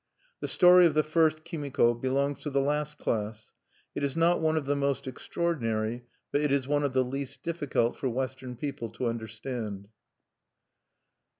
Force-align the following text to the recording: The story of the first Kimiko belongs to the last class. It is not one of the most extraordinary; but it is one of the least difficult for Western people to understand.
The 0.39 0.47
story 0.47 0.87
of 0.87 0.95
the 0.95 1.03
first 1.03 1.43
Kimiko 1.45 1.93
belongs 1.93 2.39
to 2.39 2.49
the 2.49 2.59
last 2.59 2.97
class. 2.97 3.53
It 3.93 4.01
is 4.03 4.17
not 4.17 4.41
one 4.41 4.57
of 4.57 4.65
the 4.65 4.75
most 4.75 5.05
extraordinary; 5.05 6.05
but 6.31 6.41
it 6.41 6.51
is 6.51 6.67
one 6.67 6.81
of 6.81 6.93
the 6.93 7.03
least 7.05 7.43
difficult 7.43 7.99
for 7.99 8.09
Western 8.09 8.55
people 8.55 8.89
to 8.93 9.05
understand. 9.05 9.89